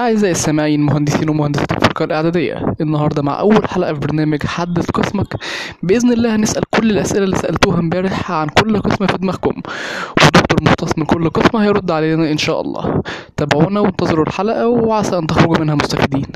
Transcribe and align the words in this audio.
أعزائي 0.00 0.32
السامعين 0.32 0.80
مهندسين 0.80 1.28
ومهندسات 1.30 1.72
الفرقة 1.72 2.04
الإعدادية 2.04 2.74
النهاردة 2.80 3.22
مع 3.22 3.40
أول 3.40 3.68
حلقة 3.68 3.94
في 3.94 4.00
برنامج 4.00 4.42
حدث 4.46 4.90
قسمك. 4.90 5.36
بإذن 5.82 6.12
الله 6.12 6.36
هنسأل 6.36 6.62
كل 6.74 6.90
الأسئلة 6.90 7.24
اللي 7.24 7.36
سألتوها 7.36 7.78
امبارح 7.78 8.32
عن 8.32 8.48
كل 8.48 8.80
قسم 8.80 9.06
في 9.06 9.18
دماغكم. 9.18 9.62
ودكتور 10.22 10.58
مختص 10.62 10.98
من 10.98 11.04
كل 11.04 11.30
قسم 11.30 11.58
هيرد 11.58 11.90
علينا 11.90 12.30
إن 12.32 12.38
شاء 12.38 12.60
الله. 12.60 13.02
تابعونا 13.36 13.80
وانتظروا 13.80 14.24
الحلقة 14.26 14.68
وعسى 14.68 15.18
أن 15.18 15.26
تخرجوا 15.26 15.58
منها 15.58 15.74
مستفيدين. 15.74 16.26